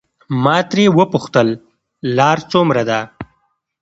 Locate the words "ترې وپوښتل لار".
0.69-2.37